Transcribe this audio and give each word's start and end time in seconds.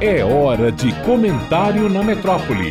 É 0.00 0.24
hora 0.24 0.70
de 0.70 0.94
comentário 1.02 1.88
na 1.88 2.04
metrópole. 2.04 2.68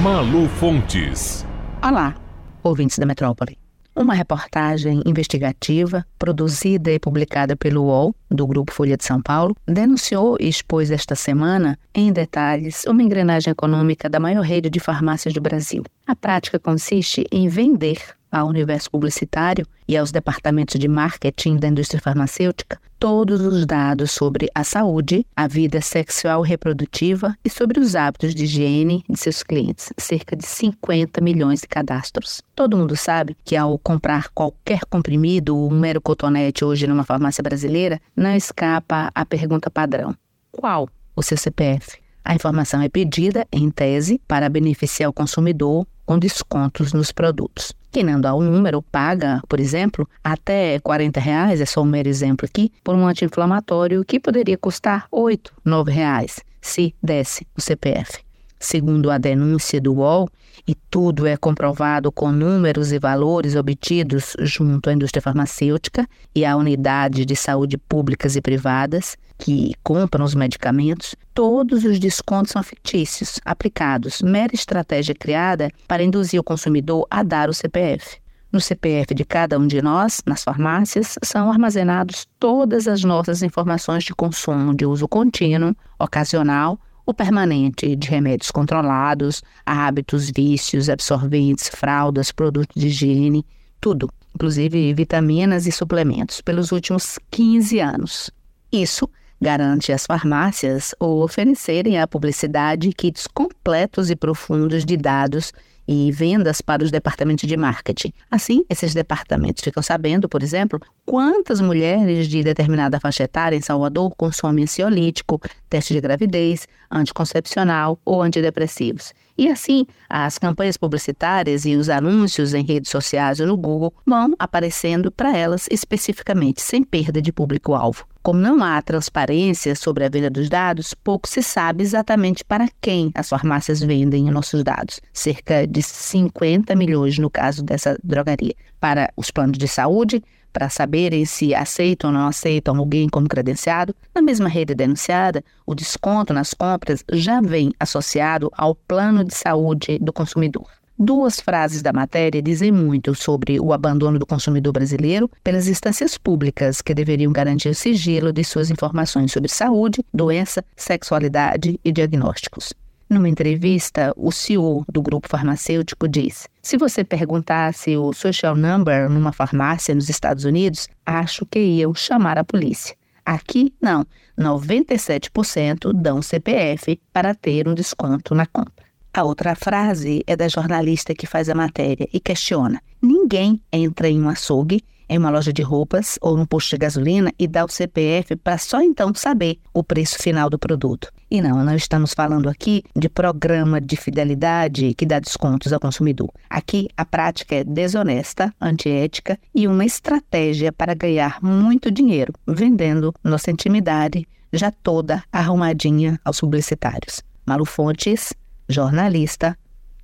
Malu 0.00 0.48
Fontes. 0.48 1.44
Olá, 1.82 2.14
ouvintes 2.62 2.96
da 2.96 3.04
metrópole. 3.04 3.58
Uma 3.96 4.14
reportagem 4.14 5.02
investigativa, 5.04 6.06
produzida 6.16 6.92
e 6.92 6.98
publicada 7.00 7.56
pelo 7.56 7.82
UOL, 7.86 8.14
do 8.30 8.46
Grupo 8.46 8.72
Folha 8.72 8.96
de 8.96 9.04
São 9.04 9.20
Paulo, 9.20 9.56
denunciou 9.66 10.36
e 10.38 10.48
expôs 10.48 10.92
esta 10.92 11.16
semana, 11.16 11.76
em 11.92 12.12
detalhes, 12.12 12.84
uma 12.86 13.02
engrenagem 13.02 13.50
econômica 13.50 14.08
da 14.08 14.20
maior 14.20 14.42
rede 14.42 14.70
de 14.70 14.78
farmácias 14.78 15.34
do 15.34 15.40
Brasil. 15.40 15.82
A 16.06 16.14
prática 16.14 16.56
consiste 16.56 17.26
em 17.32 17.48
vender 17.48 17.98
ao 18.32 18.48
universo 18.48 18.90
publicitário 18.90 19.66
e 19.86 19.96
aos 19.96 20.10
departamentos 20.10 20.80
de 20.80 20.88
marketing 20.88 21.56
da 21.56 21.68
indústria 21.68 22.00
farmacêutica 22.00 22.80
todos 23.02 23.40
os 23.40 23.66
dados 23.66 24.12
sobre 24.12 24.48
a 24.54 24.62
saúde, 24.62 25.26
a 25.34 25.48
vida 25.48 25.80
sexual 25.80 26.40
reprodutiva 26.40 27.36
e 27.44 27.50
sobre 27.50 27.80
os 27.80 27.96
hábitos 27.96 28.32
de 28.32 28.44
higiene 28.44 29.04
de 29.10 29.18
seus 29.18 29.42
clientes, 29.42 29.92
cerca 29.98 30.36
de 30.36 30.46
50 30.46 31.20
milhões 31.20 31.62
de 31.62 31.66
cadastros. 31.66 32.42
Todo 32.54 32.76
mundo 32.76 32.94
sabe 32.94 33.36
que 33.44 33.56
ao 33.56 33.76
comprar 33.76 34.28
qualquer 34.28 34.84
comprimido, 34.84 35.58
um 35.58 35.70
mero 35.70 36.00
cotonete 36.00 36.64
hoje 36.64 36.86
numa 36.86 37.02
farmácia 37.02 37.42
brasileira, 37.42 38.00
não 38.14 38.36
escapa 38.36 39.10
a 39.12 39.26
pergunta 39.26 39.68
padrão: 39.68 40.14
qual 40.52 40.88
o 41.16 41.24
seu 41.24 41.36
CPF? 41.36 42.01
A 42.24 42.34
informação 42.34 42.80
é 42.80 42.88
pedida, 42.88 43.46
em 43.52 43.70
tese, 43.70 44.20
para 44.28 44.48
beneficiar 44.48 45.10
o 45.10 45.12
consumidor 45.12 45.86
com 46.06 46.18
descontos 46.18 46.92
nos 46.92 47.10
produtos. 47.10 47.72
Quem 47.90 48.04
não 48.04 48.20
dá 48.20 48.32
o 48.34 48.42
número 48.42 48.80
paga, 48.80 49.42
por 49.48 49.60
exemplo, 49.60 50.08
até 50.24 50.78
40 50.78 51.20
reais, 51.20 51.60
é 51.60 51.66
só 51.66 51.82
um 51.82 51.86
mero 51.86 52.08
exemplo 52.08 52.46
aqui, 52.46 52.72
por 52.82 52.94
um 52.94 53.06
anti-inflamatório 53.06 54.04
que 54.04 54.18
poderia 54.18 54.56
custar 54.56 55.06
8, 55.10 55.52
9 55.64 55.92
reais, 55.92 56.40
se 56.60 56.94
desse 57.02 57.46
o 57.56 57.60
CPF. 57.60 58.31
Segundo 58.62 59.10
a 59.10 59.18
denúncia 59.18 59.80
do 59.80 59.94
UOL, 59.94 60.28
e 60.68 60.76
tudo 60.88 61.26
é 61.26 61.36
comprovado 61.36 62.12
com 62.12 62.30
números 62.30 62.92
e 62.92 62.98
valores 62.98 63.56
obtidos 63.56 64.36
junto 64.38 64.88
à 64.88 64.92
indústria 64.92 65.20
farmacêutica 65.20 66.08
e 66.32 66.44
à 66.44 66.56
unidade 66.56 67.24
de 67.24 67.34
saúde 67.34 67.76
públicas 67.76 68.36
e 68.36 68.40
privadas 68.40 69.16
que 69.36 69.72
compram 69.82 70.24
os 70.24 70.36
medicamentos, 70.36 71.16
todos 71.34 71.84
os 71.84 71.98
descontos 71.98 72.52
são 72.52 72.62
fictícios, 72.62 73.40
aplicados, 73.44 74.22
mera 74.22 74.54
estratégia 74.54 75.12
criada 75.12 75.68
para 75.88 76.04
induzir 76.04 76.38
o 76.38 76.44
consumidor 76.44 77.04
a 77.10 77.24
dar 77.24 77.50
o 77.50 77.52
CPF. 77.52 78.20
No 78.52 78.60
CPF 78.60 79.12
de 79.12 79.24
cada 79.24 79.58
um 79.58 79.66
de 79.66 79.82
nós, 79.82 80.22
nas 80.24 80.44
farmácias, 80.44 81.16
são 81.24 81.50
armazenados 81.50 82.28
todas 82.38 82.86
as 82.86 83.02
nossas 83.02 83.42
informações 83.42 84.04
de 84.04 84.14
consumo 84.14 84.72
de 84.72 84.86
uso 84.86 85.08
contínuo, 85.08 85.74
ocasional 85.98 86.78
ou 87.04 87.12
permanente 87.12 87.96
de 87.96 88.08
remédios 88.08 88.50
controlados, 88.50 89.42
hábitos, 89.64 90.30
vícios, 90.30 90.88
absorventes, 90.88 91.68
fraldas, 91.68 92.30
produtos 92.30 92.80
de 92.80 92.88
higiene, 92.88 93.44
tudo, 93.80 94.08
inclusive 94.34 94.94
vitaminas 94.94 95.66
e 95.66 95.72
suplementos, 95.72 96.40
pelos 96.40 96.72
últimos 96.72 97.18
15 97.30 97.80
anos. 97.80 98.30
Isso 98.72 99.08
garante 99.40 99.92
às 99.92 100.06
farmácias 100.06 100.94
ou 101.00 101.22
oferecerem 101.22 101.98
à 101.98 102.06
publicidade 102.06 102.92
kits 102.92 103.26
completos 103.26 104.08
e 104.08 104.14
profundos 104.14 104.84
de 104.84 104.96
dados 104.96 105.52
e 105.86 106.10
vendas 106.12 106.60
para 106.60 106.82
os 106.82 106.90
departamentos 106.90 107.48
de 107.48 107.56
marketing. 107.56 108.12
Assim, 108.30 108.64
esses 108.68 108.94
departamentos 108.94 109.62
ficam 109.62 109.82
sabendo, 109.82 110.28
por 110.28 110.42
exemplo, 110.42 110.80
quantas 111.04 111.60
mulheres 111.60 112.28
de 112.28 112.42
determinada 112.42 113.00
faixa 113.00 113.24
etária 113.24 113.56
em 113.56 113.60
Salvador 113.60 114.14
consomem 114.16 114.64
ansiolítico, 114.64 115.40
teste 115.68 115.94
de 115.94 116.00
gravidez, 116.00 116.66
anticoncepcional 116.90 117.98
ou 118.04 118.22
antidepressivos. 118.22 119.12
E 119.36 119.48
assim, 119.48 119.86
as 120.08 120.38
campanhas 120.38 120.76
publicitárias 120.76 121.64
e 121.64 121.74
os 121.74 121.88
anúncios 121.88 122.54
em 122.54 122.64
redes 122.64 122.90
sociais 122.90 123.40
ou 123.40 123.46
no 123.46 123.56
Google 123.56 123.92
vão 124.06 124.34
aparecendo 124.38 125.10
para 125.10 125.36
elas 125.36 125.66
especificamente, 125.70 126.60
sem 126.60 126.84
perda 126.84 127.20
de 127.20 127.32
público-alvo. 127.32 128.06
Como 128.22 128.38
não 128.38 128.62
há 128.62 128.80
transparência 128.80 129.74
sobre 129.74 130.04
a 130.04 130.08
venda 130.08 130.30
dos 130.30 130.48
dados, 130.48 130.94
pouco 130.94 131.28
se 131.28 131.42
sabe 131.42 131.82
exatamente 131.82 132.44
para 132.44 132.68
quem 132.80 133.10
as 133.16 133.28
farmácias 133.28 133.80
vendem 133.80 134.30
nossos 134.30 134.62
dados. 134.62 135.00
Cerca 135.12 135.66
de 135.66 135.82
50 135.82 136.76
milhões 136.76 137.18
no 137.18 137.28
caso 137.28 137.64
dessa 137.64 137.98
drogaria. 138.00 138.54
Para 138.78 139.12
os 139.16 139.32
planos 139.32 139.58
de 139.58 139.66
saúde, 139.66 140.22
para 140.52 140.68
saberem 140.68 141.24
se 141.24 141.52
aceitam 141.52 142.10
ou 142.10 142.16
não 142.16 142.28
aceitam 142.28 142.76
alguém 142.76 143.08
como 143.08 143.28
credenciado, 143.28 143.92
na 144.14 144.22
mesma 144.22 144.48
rede 144.48 144.72
denunciada, 144.72 145.42
o 145.66 145.74
desconto 145.74 146.32
nas 146.32 146.54
compras 146.54 147.04
já 147.10 147.40
vem 147.40 147.72
associado 147.80 148.52
ao 148.56 148.72
plano 148.72 149.24
de 149.24 149.34
saúde 149.34 149.98
do 149.98 150.12
consumidor. 150.12 150.81
Duas 151.04 151.40
frases 151.40 151.82
da 151.82 151.92
matéria 151.92 152.40
dizem 152.40 152.70
muito 152.70 153.12
sobre 153.12 153.58
o 153.58 153.72
abandono 153.72 154.20
do 154.20 154.24
consumidor 154.24 154.72
brasileiro 154.72 155.28
pelas 155.42 155.66
instâncias 155.66 156.16
públicas 156.16 156.80
que 156.80 156.94
deveriam 156.94 157.32
garantir 157.32 157.70
o 157.70 157.74
sigilo 157.74 158.32
de 158.32 158.44
suas 158.44 158.70
informações 158.70 159.32
sobre 159.32 159.48
saúde, 159.48 160.04
doença, 160.14 160.64
sexualidade 160.76 161.80
e 161.84 161.90
diagnósticos. 161.90 162.72
Numa 163.10 163.28
entrevista, 163.28 164.12
o 164.16 164.30
CEO 164.30 164.84
do 164.88 165.02
grupo 165.02 165.28
farmacêutico 165.28 166.06
diz: 166.06 166.46
Se 166.62 166.76
você 166.76 167.02
perguntasse 167.02 167.96
o 167.96 168.12
social 168.12 168.54
number 168.54 169.10
numa 169.10 169.32
farmácia 169.32 169.96
nos 169.96 170.08
Estados 170.08 170.44
Unidos, 170.44 170.88
acho 171.04 171.44
que 171.46 171.58
iam 171.58 171.92
chamar 171.92 172.38
a 172.38 172.44
polícia. 172.44 172.94
Aqui, 173.26 173.74
não. 173.82 174.06
97% 174.38 175.92
dão 175.92 176.22
CPF 176.22 177.00
para 177.12 177.34
ter 177.34 177.66
um 177.66 177.74
desconto 177.74 178.36
na 178.36 178.46
compra. 178.46 178.81
A 179.14 179.24
outra 179.24 179.54
frase 179.54 180.22
é 180.26 180.34
da 180.34 180.48
jornalista 180.48 181.14
que 181.14 181.26
faz 181.26 181.50
a 181.50 181.54
matéria 181.54 182.08
e 182.14 182.18
questiona: 182.18 182.80
ninguém 183.00 183.60
entra 183.70 184.08
em 184.08 184.18
um 184.22 184.26
açougue, 184.26 184.82
em 185.06 185.18
uma 185.18 185.28
loja 185.28 185.52
de 185.52 185.60
roupas 185.60 186.18
ou 186.22 186.34
num 186.34 186.46
posto 186.46 186.70
de 186.70 186.78
gasolina 186.78 187.30
e 187.38 187.46
dá 187.46 187.62
o 187.62 187.68
CPF 187.68 188.36
para 188.36 188.56
só 188.56 188.80
então 188.80 189.12
saber 189.14 189.58
o 189.74 189.84
preço 189.84 190.16
final 190.18 190.48
do 190.48 190.58
produto. 190.58 191.12
E 191.30 191.42
não, 191.42 191.62
não 191.62 191.76
estamos 191.76 192.14
falando 192.14 192.48
aqui 192.48 192.82
de 192.96 193.10
programa 193.10 193.82
de 193.82 193.98
fidelidade 193.98 194.94
que 194.94 195.04
dá 195.04 195.18
descontos 195.18 195.74
ao 195.74 195.80
consumidor. 195.80 196.32
Aqui 196.48 196.88
a 196.96 197.04
prática 197.04 197.56
é 197.56 197.64
desonesta, 197.64 198.54
antiética 198.58 199.38
e 199.54 199.68
uma 199.68 199.84
estratégia 199.84 200.72
para 200.72 200.94
ganhar 200.94 201.38
muito 201.42 201.90
dinheiro, 201.90 202.32
vendendo 202.46 203.12
nossa 203.22 203.50
intimidade 203.50 204.26
já 204.50 204.70
toda 204.70 205.22
arrumadinha 205.30 206.18
aos 206.24 206.40
publicitários. 206.40 207.22
Malu 207.44 207.66
Fontes 207.66 208.32
jornalista, 208.72 209.58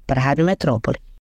para 0.06 0.20
a 0.20 0.24
Rádio 0.24 0.44
Metrópole. 0.44 1.00